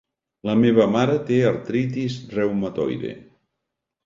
[0.47, 3.15] LA meva mare té artritis reumatoide.